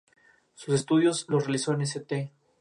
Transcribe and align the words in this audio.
Sus 0.55 0.73
estudios 0.73 1.27
los 1.29 1.43
realizó 1.45 1.73
en 1.73 1.81
St. 1.81 2.33